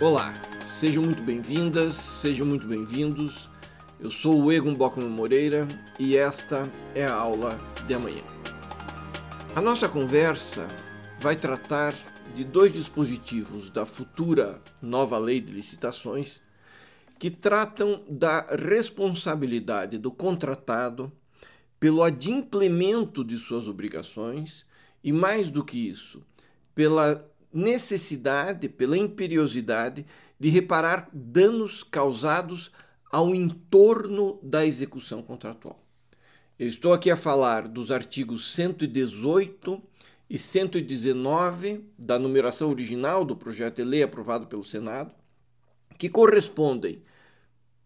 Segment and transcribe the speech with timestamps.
[0.00, 0.32] Olá,
[0.78, 3.50] sejam muito bem-vindas, sejam muito bem-vindos.
[3.98, 5.66] Eu sou o Egon Bockman Moreira
[5.98, 8.22] e esta é a aula de amanhã.
[9.56, 10.68] A nossa conversa
[11.18, 11.92] vai tratar
[12.32, 16.40] de dois dispositivos da futura nova lei de licitações
[17.18, 21.10] que tratam da responsabilidade do contratado
[21.80, 24.64] pelo adimplemento de suas obrigações
[25.02, 26.22] e, mais do que isso,
[26.72, 30.04] pela necessidade, pela imperiosidade
[30.38, 32.70] de reparar danos causados
[33.10, 35.82] ao entorno da execução contratual.
[36.58, 39.82] Eu estou aqui a falar dos artigos 118
[40.28, 45.14] e 119 da numeração original do projeto de lei aprovado pelo Senado,
[45.96, 47.02] que correspondem,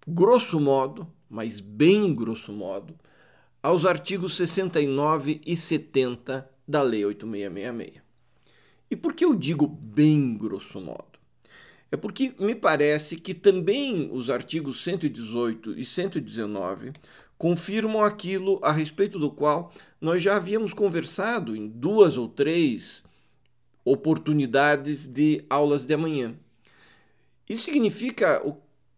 [0.06, 2.94] grosso modo, mas bem grosso modo,
[3.62, 8.02] aos artigos 69 e 70 da Lei 8666.
[8.92, 11.18] E por que eu digo bem grosso modo?
[11.90, 16.92] É porque me parece que também os artigos 118 e 119
[17.38, 23.02] confirmam aquilo a respeito do qual nós já havíamos conversado em duas ou três
[23.82, 26.34] oportunidades de aulas de amanhã.
[27.48, 28.44] Isso significa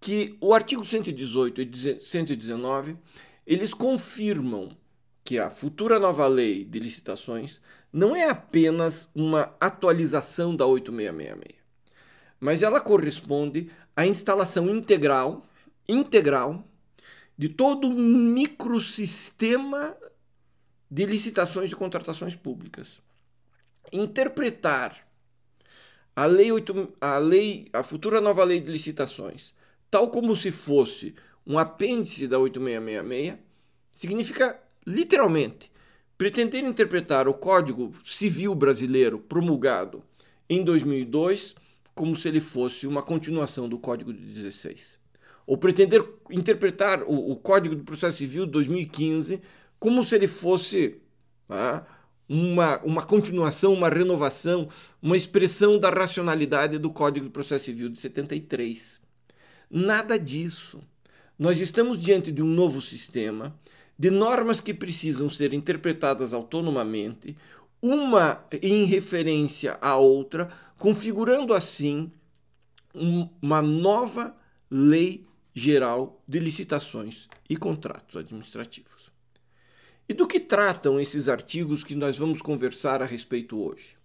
[0.01, 2.97] que o artigo 118 e 119
[3.47, 4.71] eles confirmam
[5.25, 11.59] que a futura nova lei de licitações não é apenas uma atualização da 8666,
[12.39, 15.47] mas ela corresponde à instalação integral,
[15.89, 16.63] integral
[17.39, 19.97] de todo um microsistema
[20.91, 23.01] de licitações e contratações públicas.
[23.93, 25.09] Interpretar
[26.15, 29.55] a lei, 8, a lei, a futura nova lei de licitações,
[29.91, 31.15] tal como se fosse
[31.47, 33.39] um apêndice da 8666,
[33.91, 35.71] significa literalmente
[36.17, 40.03] pretender interpretar o Código Civil Brasileiro promulgado
[40.49, 41.55] em 2002
[41.95, 44.99] como se ele fosse uma continuação do Código de 16.
[45.47, 49.41] Ou pretender interpretar o, o Código do Processo Civil de 2015
[49.79, 50.97] como se ele fosse
[51.49, 51.85] ah,
[52.29, 54.69] uma, uma continuação, uma renovação,
[55.03, 59.01] uma expressão da racionalidade do Código do Processo Civil de 73.
[59.71, 60.81] Nada disso.
[61.39, 63.55] Nós estamos diante de um novo sistema
[63.99, 67.37] de normas que precisam ser interpretadas autonomamente,
[67.81, 72.11] uma em referência à outra, configurando assim
[73.43, 74.35] uma nova
[74.71, 79.13] lei geral de licitações e contratos administrativos.
[80.09, 83.97] E do que tratam esses artigos que nós vamos conversar a respeito hoje?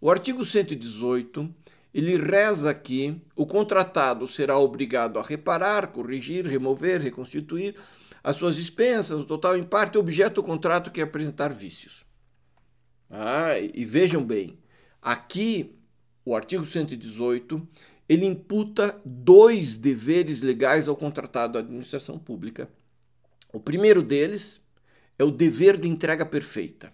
[0.00, 1.54] O artigo 118,
[1.92, 7.74] ele reza que o contratado será obrigado a reparar, corrigir, remover, reconstituir
[8.26, 12.04] as suas dispensas, o total em parte, objeto do contrato que é apresentar vícios.
[13.08, 14.58] Ah, e vejam bem,
[15.00, 15.78] aqui
[16.24, 17.68] o artigo 118
[18.08, 22.68] ele imputa dois deveres legais ao contratado da administração pública.
[23.52, 24.60] O primeiro deles
[25.16, 26.92] é o dever de entrega perfeita.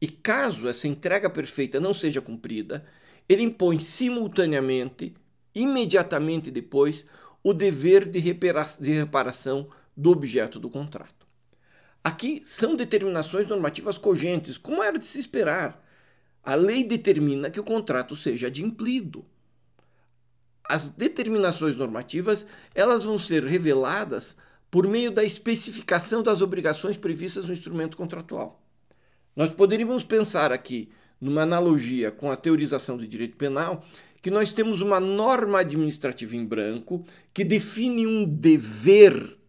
[0.00, 2.84] E caso essa entrega perfeita não seja cumprida,
[3.28, 5.14] ele impõe simultaneamente,
[5.54, 7.06] imediatamente depois,
[7.40, 9.68] o dever de, reparação
[10.00, 11.26] do objeto do contrato.
[12.02, 15.86] Aqui são determinações normativas cogentes, como era de se esperar.
[16.42, 19.26] A lei determina que o contrato seja adimplido.
[20.66, 24.34] As determinações normativas elas vão ser reveladas
[24.70, 28.64] por meio da especificação das obrigações previstas no instrumento contratual.
[29.36, 30.90] Nós poderíamos pensar aqui,
[31.20, 33.84] numa analogia com a teorização do direito penal,
[34.22, 39.39] que nós temos uma norma administrativa em branco que define um dever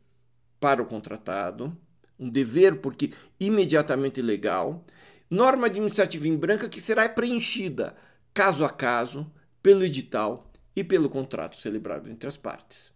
[0.61, 1.75] para o contratado,
[2.19, 4.85] um dever porque imediatamente legal,
[5.27, 7.95] norma administrativa em branca que será preenchida
[8.31, 9.29] caso a caso
[9.61, 12.93] pelo edital e pelo contrato celebrado entre as partes.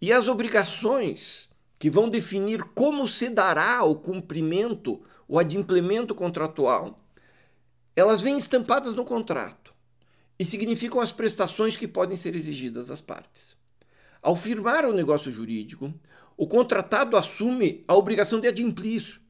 [0.00, 1.48] E as obrigações
[1.78, 6.98] que vão definir como se dará o cumprimento, o adimplemento contratual,
[7.94, 9.74] elas vêm estampadas no contrato
[10.38, 13.54] e significam as prestações que podem ser exigidas das partes.
[14.22, 15.92] Ao firmar o negócio jurídico,
[16.36, 19.20] o contratado assume a obrigação de adimplir,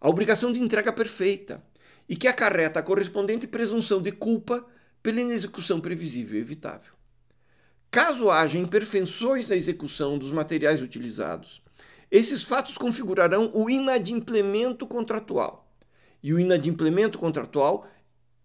[0.00, 1.62] a obrigação de entrega perfeita,
[2.08, 4.64] e que acarreta a correspondente presunção de culpa
[5.02, 6.92] pela inexecução previsível e evitável.
[7.90, 11.62] Caso haja imperfeições na execução dos materiais utilizados,
[12.10, 15.68] esses fatos configurarão o inadimplemento contratual.
[16.22, 17.86] E o inadimplemento contratual,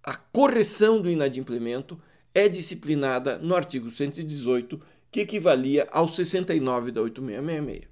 [0.03, 2.00] a correção do inadimplemento,
[2.33, 4.79] é disciplinada no artigo 118,
[5.12, 7.88] que equivalia ao 69 da 8666.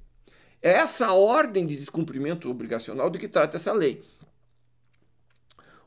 [0.61, 4.03] É essa ordem de descumprimento obrigacional de que trata essa lei.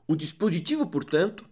[0.07, 1.45] O dispositivo, portanto,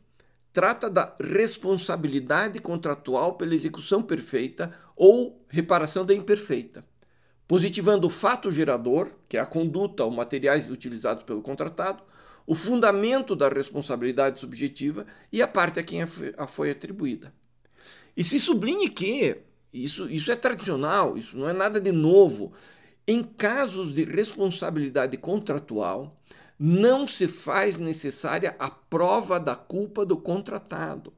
[0.53, 6.85] trata da responsabilidade contratual pela execução perfeita ou reparação da imperfeita,
[7.47, 12.03] positivando o fato gerador, que é a conduta ou materiais utilizados pelo contratado,
[12.47, 17.33] o fundamento da responsabilidade subjetiva e a parte a quem a foi atribuída.
[18.17, 19.37] E se sublinhe que
[19.73, 22.53] isso, isso é tradicional, isso não é nada de novo.
[23.11, 26.21] Em casos de responsabilidade contratual,
[26.59, 31.15] não se faz necessária a prova da culpa do contratado,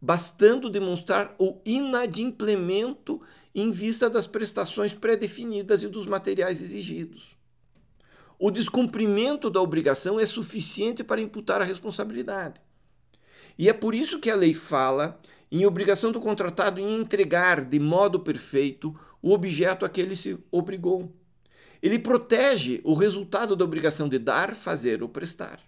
[0.00, 3.20] bastando demonstrar o inadimplemento
[3.52, 7.36] em vista das prestações pré-definidas e dos materiais exigidos.
[8.38, 12.60] O descumprimento da obrigação é suficiente para imputar a responsabilidade.
[13.58, 17.80] E é por isso que a lei fala em obrigação do contratado em entregar de
[17.80, 21.12] modo perfeito o objeto a que ele se obrigou.
[21.82, 25.60] Ele protege o resultado da obrigação de dar, fazer ou prestar.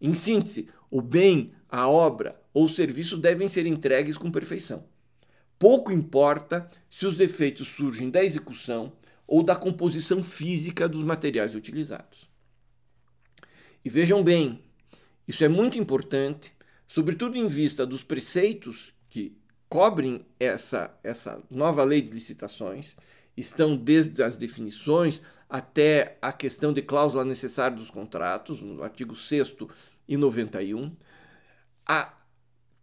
[0.00, 4.84] Em síntese, o bem, a obra ou o serviço devem ser entregues com perfeição.
[5.58, 8.92] Pouco importa se os defeitos surgem da execução
[9.26, 12.28] ou da composição física dos materiais utilizados.
[13.84, 14.62] E vejam bem,
[15.26, 16.52] isso é muito importante,
[16.86, 19.36] sobretudo em vista dos preceitos que
[19.68, 22.96] cobrem essa, essa nova lei de licitações
[23.36, 29.54] estão desde as definições até a questão de cláusula necessária dos contratos, no artigo 6
[30.08, 30.94] e 91,
[31.86, 32.14] a,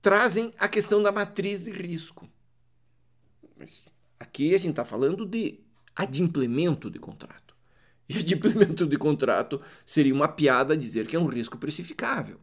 [0.01, 2.29] trazem a questão da matriz de risco.
[4.19, 5.59] Aqui a gente está falando de
[5.95, 7.55] adimplemento de contrato.
[8.07, 12.39] E adimplemento de contrato seria uma piada dizer que é um risco precificável.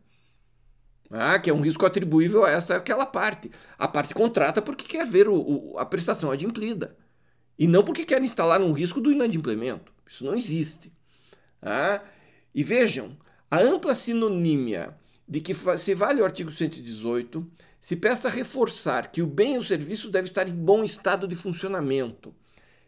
[1.11, 3.51] Ah, que é um risco atribuível a esta aquela parte.
[3.79, 6.97] A parte contrata porque quer ver o, o, a prestação adimplida.
[7.59, 9.93] E não porque quer instalar um risco do inadimplemento.
[10.07, 10.93] Isso não existe.
[11.61, 12.01] Ah,
[12.55, 13.17] e vejam,
[13.51, 14.97] a ampla sinonímia
[15.27, 17.47] de que se vale o artigo 118
[17.81, 21.29] se presta a reforçar que o bem e o serviço deve estar em bom estado
[21.29, 22.35] de funcionamento,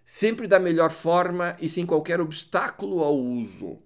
[0.05, 3.79] sempre da melhor forma e sem qualquer obstáculo ao uso.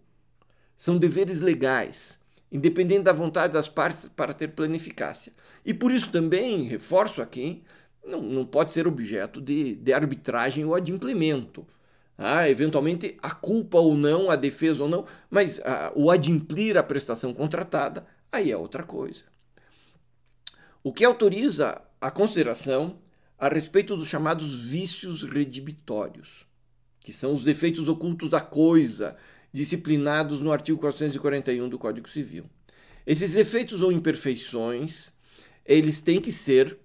[0.76, 2.19] São deveres legais,
[2.50, 5.32] independente da vontade das partes para ter plena eficácia.
[5.64, 7.62] E por isso também, reforço aqui,
[8.06, 11.67] não, não pode ser objeto de, de arbitragem ou adimplemento.
[12.17, 16.83] Ah, eventualmente a culpa ou não, a defesa ou não, mas ah, o adimplir a
[16.83, 19.25] prestação contratada, aí é outra coisa.
[20.83, 22.99] O que autoriza a consideração
[23.39, 26.47] a respeito dos chamados vícios redibitórios,
[27.01, 29.17] que são os defeitos ocultos da coisa,
[29.53, 32.45] disciplinados no artigo 441 do Código Civil.
[33.06, 35.12] Esses defeitos ou imperfeições,
[35.65, 36.79] eles têm que ser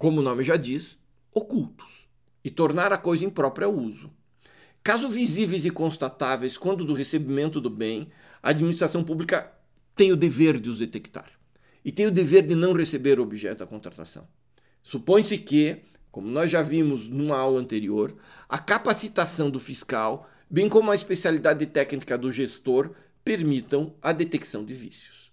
[0.00, 0.96] como o nome já diz,
[1.30, 2.08] ocultos
[2.42, 4.10] e tornar a coisa imprópria ao uso.
[4.82, 8.08] Caso visíveis e constatáveis quando do recebimento do bem,
[8.42, 9.52] a administração pública
[9.94, 11.30] tem o dever de os detectar
[11.84, 14.26] e tem o dever de não receber o objeto da contratação.
[14.82, 18.16] Supõe-se que, como nós já vimos numa aula anterior,
[18.48, 22.92] a capacitação do fiscal, bem como a especialidade técnica do gestor,
[23.22, 25.30] permitam a detecção de vícios.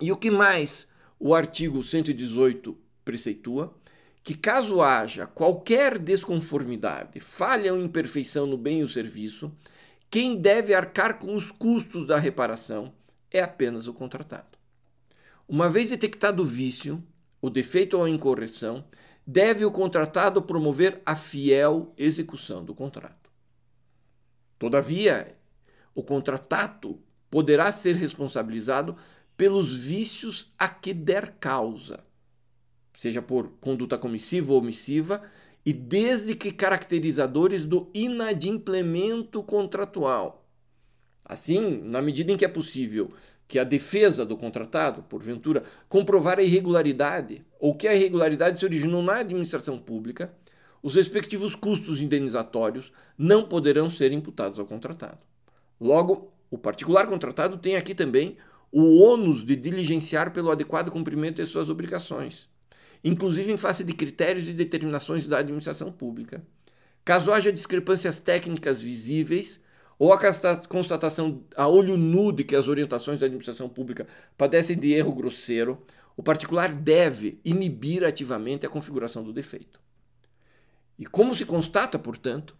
[0.00, 0.88] E o que mais
[1.20, 3.74] o artigo 118 preceitua
[4.22, 9.52] que, caso haja qualquer desconformidade, falha ou imperfeição no bem ou serviço,
[10.10, 12.94] quem deve arcar com os custos da reparação
[13.30, 14.56] é apenas o contratado.
[15.46, 17.02] Uma vez detectado o vício,
[17.40, 18.84] o defeito ou a incorreção,
[19.26, 23.30] deve o contratado promover a fiel execução do contrato.
[24.58, 25.36] Todavia,
[25.94, 26.98] o contratado
[27.30, 28.96] poderá ser responsabilizado
[29.36, 32.02] pelos vícios a que der causa
[32.94, 35.22] seja por conduta comissiva ou omissiva,
[35.66, 40.46] e desde que caracterizadores do inadimplemento contratual.
[41.24, 43.10] Assim, na medida em que é possível
[43.48, 49.02] que a defesa do contratado, porventura, comprovar a irregularidade ou que a irregularidade se originou
[49.02, 50.34] na administração pública,
[50.82, 55.18] os respectivos custos indenizatórios não poderão ser imputados ao contratado.
[55.80, 58.36] Logo, o particular contratado tem aqui também
[58.70, 62.50] o ônus de diligenciar pelo adequado cumprimento de suas obrigações
[63.04, 66.42] inclusive em face de critérios e determinações da administração pública.
[67.04, 69.60] Caso haja discrepâncias técnicas visíveis
[69.98, 70.18] ou a
[70.68, 74.06] constatação a olho nu de que as orientações da administração pública
[74.36, 75.80] padecem de erro grosseiro,
[76.16, 79.80] o particular deve inibir ativamente a configuração do defeito.
[80.98, 82.56] E como se constata, portanto,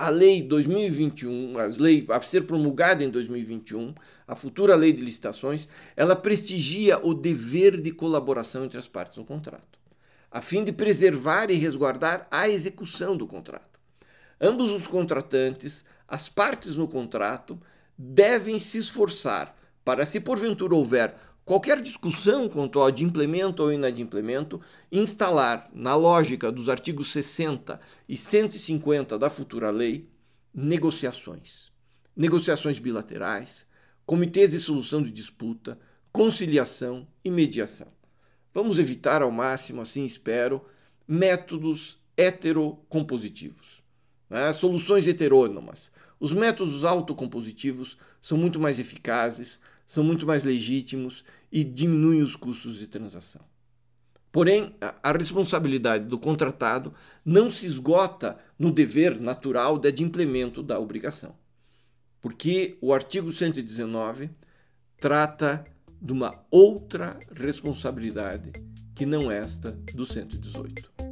[0.00, 3.92] a lei 2021, a lei a ser promulgada em 2021,
[4.26, 9.26] a futura lei de licitações, ela prestigia o dever de colaboração entre as partes no
[9.26, 9.78] contrato,
[10.30, 13.78] a fim de preservar e resguardar a execução do contrato.
[14.40, 17.60] Ambos os contratantes, as partes no contrato,
[17.98, 19.54] devem se esforçar
[19.84, 21.14] para, se porventura houver
[21.50, 24.60] qualquer discussão quanto ao adimplemento ou inadimplemento,
[24.92, 30.08] instalar, na lógica dos artigos 60 e 150 da futura lei,
[30.54, 31.72] negociações.
[32.16, 33.66] Negociações bilaterais,
[34.06, 35.76] comitês de solução de disputa,
[36.12, 37.88] conciliação e mediação.
[38.54, 40.64] Vamos evitar ao máximo, assim espero,
[41.04, 43.82] métodos heterocompositivos,
[44.28, 44.52] né?
[44.52, 45.90] soluções heterônomas.
[46.20, 49.58] Os métodos autocompositivos são muito mais eficazes,
[49.90, 53.42] são muito mais legítimos e diminuem os custos de transação.
[54.30, 56.94] Porém, a responsabilidade do contratado
[57.24, 61.34] não se esgota no dever natural de adimplemento da obrigação,
[62.20, 64.30] porque o artigo 119
[64.96, 65.66] trata
[66.00, 68.52] de uma outra responsabilidade
[68.94, 71.09] que não esta do 118.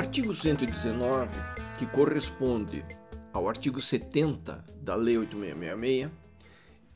[0.00, 1.30] Artigo 119,
[1.78, 2.82] que corresponde
[3.34, 6.10] ao artigo 70 da Lei 8666,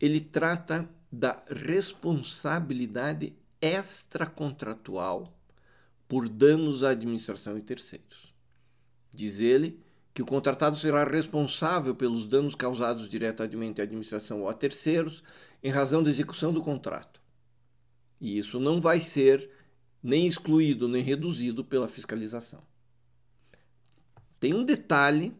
[0.01, 5.25] ele trata da responsabilidade extracontratual
[6.09, 8.35] por danos à administração e terceiros.
[9.13, 9.79] Diz ele
[10.15, 15.23] que o contratado será responsável pelos danos causados diretamente à administração ou a terceiros
[15.63, 17.21] em razão da execução do contrato.
[18.19, 19.51] E isso não vai ser
[20.03, 22.63] nem excluído nem reduzido pela fiscalização.
[24.45, 25.33] Tem um detalhe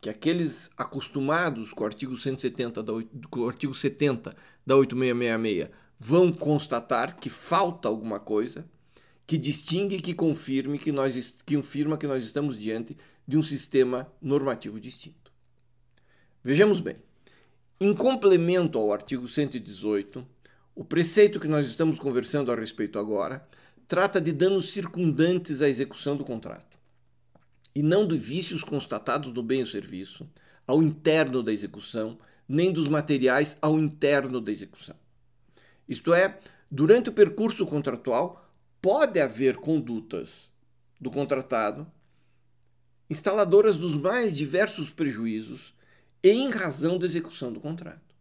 [0.00, 2.92] que aqueles acostumados com o artigo 170 da,
[3.30, 4.34] com o artigo 70
[4.66, 5.70] da 8666
[6.00, 8.68] vão constatar que falta alguma coisa
[9.24, 13.42] que distingue e que confirme que nós que confirma que nós estamos diante de um
[13.42, 15.30] sistema normativo distinto.
[16.42, 16.96] Vejamos bem.
[17.80, 20.26] Em complemento ao artigo 118,
[20.74, 23.48] o preceito que nós estamos conversando a respeito agora
[23.86, 26.77] trata de danos circundantes à execução do contrato
[27.78, 30.28] e não de vícios constatados no bem ou serviço,
[30.66, 32.18] ao interno da execução,
[32.48, 34.96] nem dos materiais ao interno da execução.
[35.88, 40.50] Isto é, durante o percurso contratual, pode haver condutas
[41.00, 41.86] do contratado
[43.08, 45.72] instaladoras dos mais diversos prejuízos
[46.20, 48.12] em razão da execução do contrato.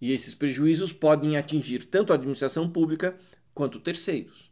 [0.00, 3.18] E esses prejuízos podem atingir tanto a administração pública
[3.52, 4.49] quanto terceiros.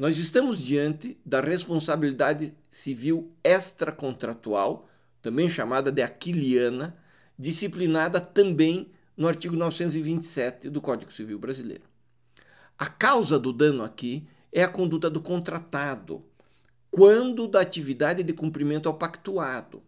[0.00, 4.88] Nós estamos diante da responsabilidade civil extracontratual,
[5.20, 6.96] também chamada de aquiliana,
[7.38, 11.82] disciplinada também no artigo 927 do Código Civil Brasileiro.
[12.78, 16.24] A causa do dano aqui é a conduta do contratado,
[16.90, 19.82] quando da atividade de cumprimento ao pactuado.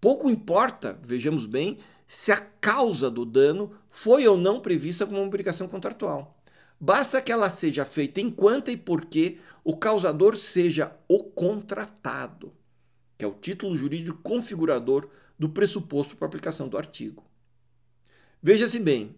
[0.00, 5.68] Pouco importa, vejamos bem, se a causa do dano foi ou não prevista como obrigação
[5.68, 6.39] contratual.
[6.80, 12.54] Basta que ela seja feita enquanto e porque o causador seja o contratado,
[13.18, 15.06] que é o título jurídico configurador
[15.38, 17.22] do pressuposto para aplicação do artigo.
[18.42, 19.14] Veja-se bem,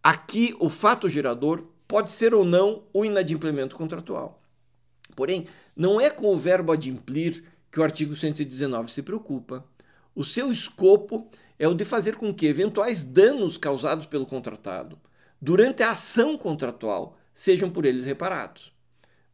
[0.00, 4.40] aqui o fato gerador pode ser ou não o inadimplemento contratual.
[5.16, 9.64] Porém, não é com o verbo adimplir que o artigo 119 se preocupa.
[10.14, 14.96] O seu escopo é o de fazer com que eventuais danos causados pelo contratado
[15.40, 18.72] durante a ação contratual sejam por eles reparados.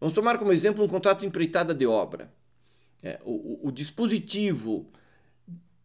[0.00, 2.30] Vamos tomar como exemplo um contrato empreitada de obra.
[3.02, 4.86] É, o, o, dispositivo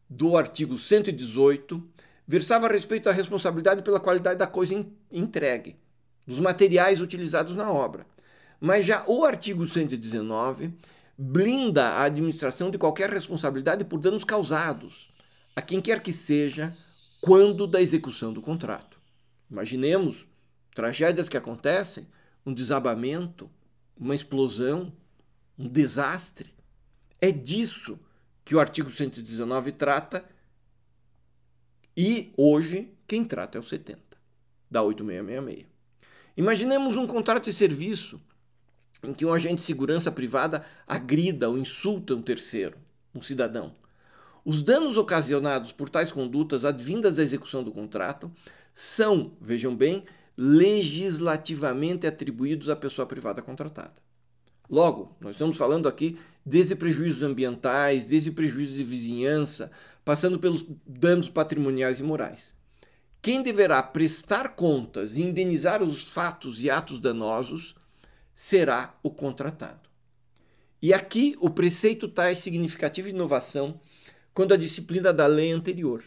[0.09, 1.83] do artigo 118
[2.27, 5.75] versava a respeito da responsabilidade pela qualidade da coisa entregue,
[6.25, 8.05] dos materiais utilizados na obra.
[8.59, 10.73] Mas já o artigo 119
[11.17, 15.09] blinda a administração de qualquer responsabilidade por danos causados,
[15.55, 16.75] a quem quer que seja,
[17.19, 18.90] quando da execução do contrato.
[19.51, 20.25] Imaginemos
[20.73, 22.07] tragédias que acontecem,
[22.45, 23.51] um desabamento,
[23.97, 24.93] uma explosão,
[25.59, 26.53] um desastre.
[27.19, 27.99] É disso
[28.45, 30.23] que o artigo 119 trata
[31.95, 33.99] e hoje quem trata é o 70
[34.69, 35.69] da 8666.
[36.37, 38.19] Imaginemos um contrato de serviço
[39.03, 42.77] em que um agente de segurança privada agrida ou insulta um terceiro,
[43.13, 43.75] um cidadão.
[44.45, 48.31] Os danos ocasionados por tais condutas advindas da execução do contrato
[48.73, 50.05] são, vejam bem,
[50.37, 53.95] legislativamente atribuídos à pessoa privada contratada.
[54.69, 59.69] Logo, nós estamos falando aqui desde prejuízos ambientais, desde prejuízos de vizinhança,
[60.03, 62.53] passando pelos danos patrimoniais e morais.
[63.21, 67.75] Quem deverá prestar contas e indenizar os fatos e atos danosos
[68.33, 69.89] será o contratado.
[70.81, 73.79] E aqui o preceito traz significativa inovação
[74.33, 76.03] quando a disciplina da lei anterior.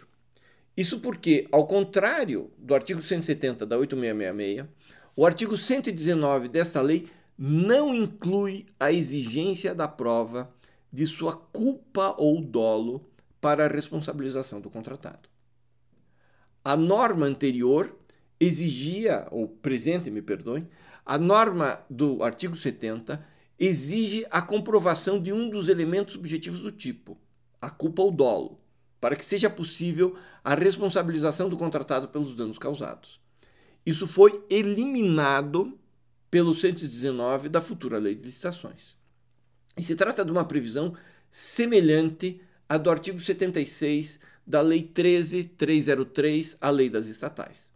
[0.77, 4.69] Isso porque, ao contrário do artigo 170 da 8666,
[5.17, 10.53] o artigo 119 desta lei não inclui a exigência da prova
[10.93, 13.09] de sua culpa ou dolo
[13.41, 15.29] para a responsabilização do contratado.
[16.65, 17.97] A norma anterior
[18.41, 20.69] exigia, ou presente, me perdoem,
[21.05, 23.25] a norma do artigo 70
[23.59, 27.19] exige a comprovação de um dos elementos objetivos do tipo,
[27.61, 28.59] a culpa ou dolo,
[29.05, 33.21] para que seja possível a responsabilização do contratado pelos danos causados.
[33.85, 35.79] Isso foi eliminado
[36.31, 38.97] pelo 119 da futura Lei de Licitações.
[39.77, 40.97] E se trata de uma previsão
[41.31, 47.71] semelhante à do artigo 76 da Lei 13303, a Lei das Estatais.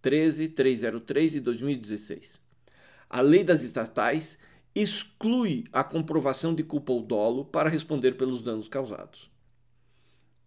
[0.00, 2.40] 13303 de 2016.
[3.10, 4.38] A Lei das Estatais
[4.74, 9.30] exclui a comprovação de culpa ou dolo para responder pelos danos causados.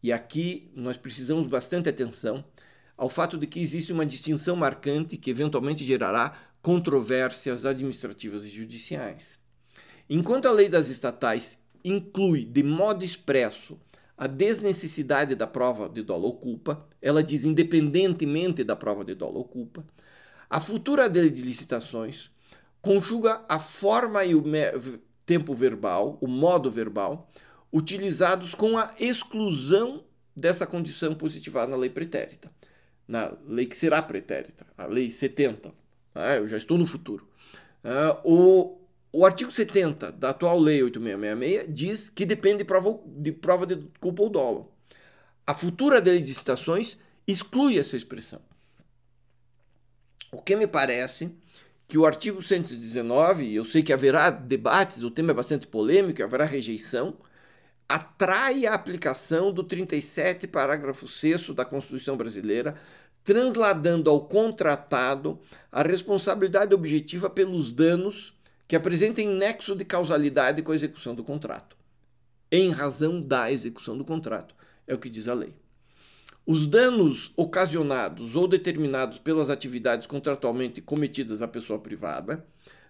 [0.04, 2.44] E aqui nós precisamos bastante atenção
[2.98, 9.40] ao fato de que existe uma distinção marcante que eventualmente gerará controvérsias administrativas e judiciais.
[10.10, 13.80] Enquanto a lei das estatais inclui de modo expresso
[14.18, 19.40] a desnecessidade da prova de dolo ou culpa, ela diz independentemente da prova de dolo
[19.40, 19.84] ou culpa,
[20.50, 22.30] a futura lei de licitações
[22.82, 24.44] conjuga a forma e o
[25.26, 27.32] tempo verbal, o modo verbal,
[27.74, 30.04] utilizados com a exclusão
[30.36, 32.52] dessa condição positivada na lei pretérita,
[33.08, 35.74] na lei que será pretérita, a lei 70.
[36.14, 37.28] Ah, eu já estou no futuro.
[37.84, 38.80] Ah, o,
[39.12, 43.78] o artigo 70 da atual lei 8666 diz que depende de prova de, prova de
[44.00, 44.72] culpa ou dolo.
[45.46, 46.96] A futura lei de citações
[47.28, 48.40] exclui essa expressão.
[50.32, 51.32] O que me parece
[51.88, 56.46] que o artigo 119, eu sei que haverá debates, o tema é bastante polêmico, haverá
[56.46, 57.18] rejeição,
[57.88, 62.76] atrai a aplicação do 37, parágrafo 6 da Constituição Brasileira,
[63.24, 65.40] transladando ao contratado
[65.72, 68.34] a responsabilidade objetiva pelos danos
[68.68, 71.76] que apresentem nexo de causalidade com a execução do contrato,
[72.52, 74.56] em razão da execução do contrato,
[74.88, 75.54] é o que diz a lei.
[76.46, 82.46] Os danos ocasionados ou determinados pelas atividades contratualmente cometidas à pessoa privada,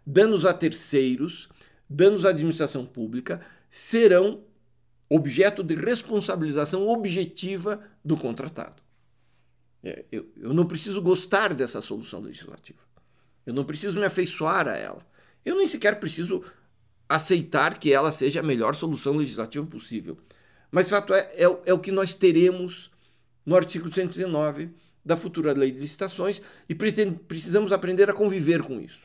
[0.06, 1.50] danos a terceiros,
[1.88, 4.41] danos à administração pública, serão
[5.15, 8.82] objeto de responsabilização objetiva do contratado.
[9.84, 12.80] É, eu, eu não preciso gostar dessa solução legislativa.
[13.45, 15.06] Eu não preciso me afeiçoar a ela.
[15.45, 16.43] Eu nem sequer preciso
[17.08, 20.17] aceitar que ela seja a melhor solução legislativa possível.
[20.71, 22.89] Mas fato é, é, é o que nós teremos
[23.45, 24.71] no artigo 119
[25.06, 29.02] da futura lei de licitações e precisamos aprender a conviver com isso.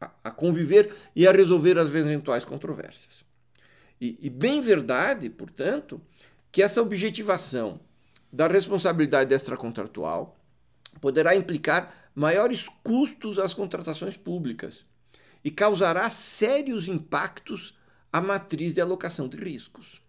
[0.00, 3.29] A, a conviver e a resolver as eventuais controvérsias.
[4.00, 6.00] E, e bem verdade, portanto,
[6.50, 7.80] que essa objetivação
[8.32, 10.38] da responsabilidade extracontratual
[11.00, 14.84] poderá implicar maiores custos às contratações públicas
[15.44, 17.78] e causará sérios impactos
[18.12, 20.02] à matriz de alocação de riscos.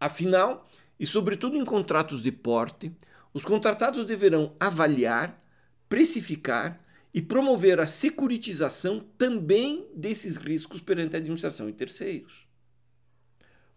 [0.00, 2.92] Afinal, e sobretudo em contratos de porte,
[3.32, 5.40] os contratados deverão avaliar,
[5.88, 6.80] precificar
[7.12, 12.47] e promover a securitização também desses riscos perante a administração e terceiros.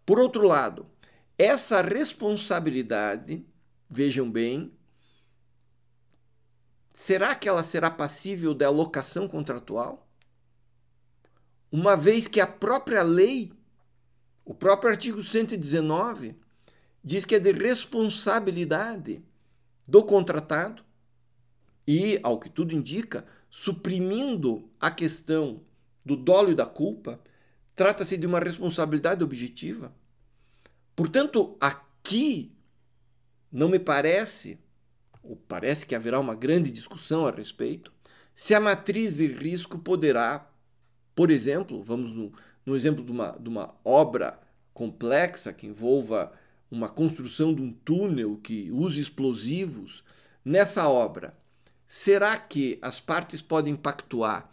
[0.05, 0.85] Por outro lado,
[1.37, 3.45] essa responsabilidade,
[3.89, 4.71] vejam bem,
[6.93, 10.07] será que ela será passível de alocação contratual?
[11.71, 13.51] Uma vez que a própria lei,
[14.43, 16.35] o próprio artigo 119,
[17.03, 19.23] diz que é de responsabilidade
[19.87, 20.83] do contratado
[21.87, 25.61] e, ao que tudo indica, suprimindo a questão
[26.05, 27.19] do dolo e da culpa,
[27.81, 29.91] trata-se de uma responsabilidade objetiva.
[30.95, 32.55] Portanto, aqui
[33.51, 34.59] não me parece,
[35.23, 37.91] ou parece que haverá uma grande discussão a respeito,
[38.35, 40.47] se a matriz de risco poderá,
[41.15, 42.31] por exemplo, vamos no,
[42.63, 44.39] no exemplo de uma, de uma obra
[44.75, 46.31] complexa que envolva
[46.69, 50.03] uma construção de um túnel que use explosivos,
[50.45, 51.35] nessa obra,
[51.87, 54.50] será que as partes podem pactuar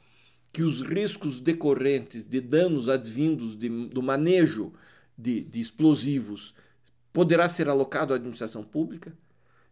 [0.52, 4.72] que os riscos decorrentes de danos advindos de, do manejo
[5.16, 6.54] de, de explosivos
[7.12, 9.12] poderá ser alocado à administração pública?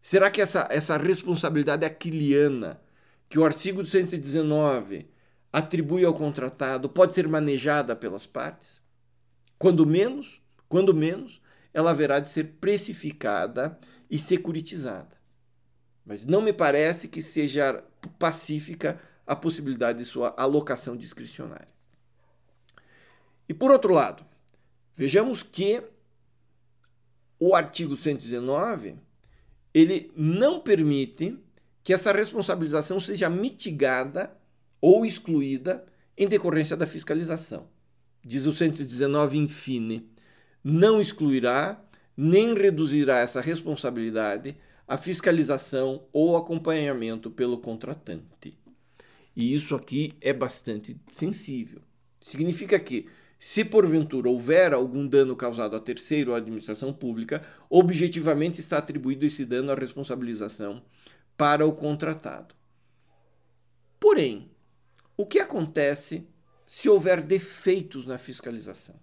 [0.02, 2.80] Será que essa, essa responsabilidade aquiliana
[3.28, 5.08] que o artigo 119
[5.52, 8.80] atribui ao contratado pode ser manejada pelas partes?
[9.58, 11.40] Quando menos, quando menos,
[11.72, 13.78] ela haverá de ser precificada
[14.10, 15.16] e securitizada.
[16.04, 17.82] Mas não me parece que seja
[18.18, 21.68] pacífica a possibilidade de sua alocação discricionária.
[23.48, 24.24] E por outro lado,
[24.94, 25.82] vejamos que
[27.38, 28.96] o artigo 119
[29.74, 31.38] ele não permite
[31.82, 34.36] que essa responsabilização seja mitigada
[34.80, 35.84] ou excluída
[36.16, 37.68] em decorrência da fiscalização.
[38.24, 40.10] Diz o 119 infine,
[40.64, 41.80] não excluirá
[42.16, 44.56] nem reduzirá essa responsabilidade
[44.88, 48.56] a fiscalização ou acompanhamento pelo contratante.
[49.36, 51.82] E isso aqui é bastante sensível.
[52.22, 53.06] Significa que,
[53.38, 59.26] se porventura houver algum dano causado a terceiro ou à administração pública, objetivamente está atribuído
[59.26, 60.82] esse dano à responsabilização
[61.36, 62.54] para o contratado.
[64.00, 64.50] Porém,
[65.16, 66.26] o que acontece
[66.66, 68.98] se houver defeitos na fiscalização?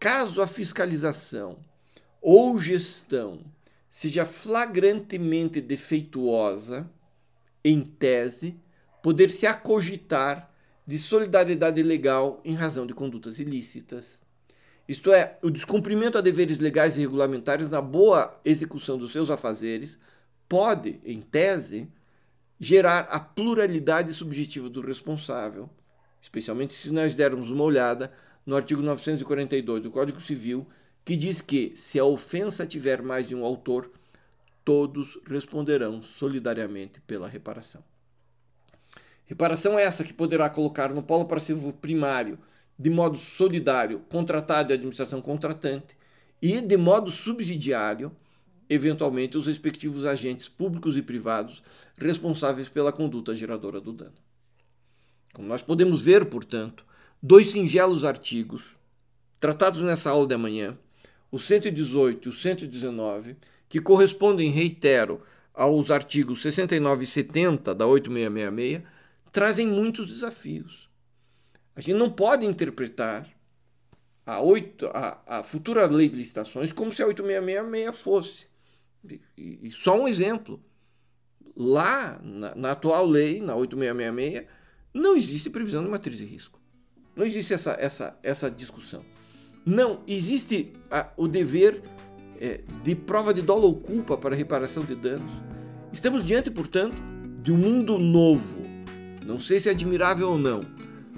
[0.00, 1.58] Caso a fiscalização
[2.20, 3.44] ou gestão
[3.88, 6.90] seja flagrantemente defeituosa,
[7.62, 8.58] em tese,
[9.02, 10.52] poder-se acogitar
[10.86, 14.20] de solidariedade legal em razão de condutas ilícitas.
[14.88, 19.98] Isto é, o descumprimento a deveres legais e regulamentares na boa execução dos seus afazeres
[20.48, 21.88] pode, em tese,
[22.58, 25.70] gerar a pluralidade subjetiva do responsável,
[26.20, 28.12] especialmente se nós dermos uma olhada
[28.44, 30.66] no artigo 942 do Código Civil,
[31.04, 33.90] que diz que, se a ofensa tiver mais de um autor,
[34.64, 37.82] todos responderão solidariamente pela reparação.
[39.26, 42.38] Reparação é essa que poderá colocar no polo passivo primário,
[42.78, 45.96] de modo solidário, contratado e administração contratante,
[46.40, 48.10] e de modo subsidiário,
[48.68, 51.62] eventualmente, os respectivos agentes públicos e privados
[51.96, 54.14] responsáveis pela conduta geradora do dano.
[55.32, 56.84] Como nós podemos ver, portanto,
[57.22, 58.76] dois singelos artigos
[59.40, 60.78] tratados nessa aula de amanhã,
[61.30, 63.36] o 118 e o 119,
[63.68, 65.22] que correspondem, reitero,
[65.54, 68.82] aos artigos 69 e 70 da 8666,
[69.32, 70.88] trazem muitos desafios.
[71.74, 73.26] A gente não pode interpretar
[74.24, 78.46] a, 8, a, a futura lei de licitações como se a 8666 fosse.
[79.36, 80.62] E, e só um exemplo.
[81.56, 84.46] Lá, na, na, atual lei, na 8666,
[84.94, 86.60] não existe previsão de matriz de risco.
[87.16, 89.04] Não existe essa, essa, essa discussão.
[89.64, 91.82] Não existe a, o dever
[92.40, 95.30] é, de prova de dolo ou culpa para reparação de danos.
[95.92, 96.96] Estamos diante, portanto,
[97.42, 98.71] de um mundo novo.
[99.24, 100.62] Não sei se é admirável ou não,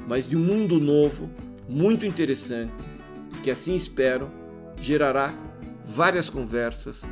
[0.07, 1.31] mas de um mundo novo,
[1.69, 2.73] muito interessante,
[3.43, 4.31] que assim espero
[4.81, 5.35] gerará
[5.85, 7.03] várias conversas,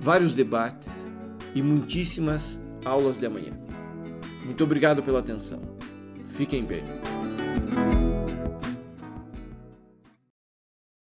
[0.00, 1.08] vários debates
[1.54, 3.52] e muitíssimas aulas de amanhã.
[4.44, 5.60] Muito obrigado pela atenção.
[6.28, 6.84] Fiquem bem.